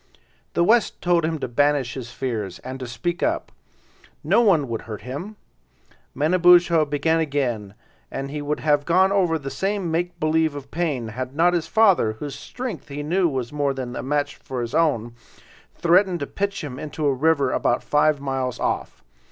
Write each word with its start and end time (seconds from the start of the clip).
The 0.55 0.63
West 0.63 0.99
told 0.99 1.23
him 1.25 1.37
to 1.37 1.47
banish 1.47 1.93
his 1.93 2.09
fears, 2.11 2.57
and 2.63 2.79
to 2.79 2.87
speak 2.87 3.21
up; 3.21 3.51
no 4.23 4.41
one 4.41 4.67
would 4.67 4.81
hurt 4.81 5.01
him. 5.03 5.35
Manabozho 6.15 6.85
began 6.85 7.19
again, 7.19 7.75
and 8.09 8.31
he 8.31 8.41
would 8.41 8.61
have 8.61 8.83
gone 8.85 9.11
over 9.11 9.37
the 9.37 9.51
same 9.51 9.91
make 9.91 10.19
believe 10.19 10.55
of 10.55 10.71
pain, 10.71 11.09
had 11.09 11.35
not 11.35 11.53
his 11.53 11.67
father, 11.67 12.13
whose 12.13 12.33
strength 12.33 12.87
he 12.87 13.03
knew 13.03 13.29
was 13.29 13.53
more 13.53 13.75
than 13.75 13.95
a 13.95 14.01
match 14.01 14.37
for 14.37 14.61
his 14.61 14.73
own, 14.73 15.13
threatened 15.75 16.19
to 16.21 16.25
pitch 16.25 16.63
him 16.63 16.79
into 16.79 17.05
a 17.05 17.13
river 17.13 17.51
about 17.51 17.83
five 17.83 18.19
miles 18.19 18.59
off. 18.59 19.03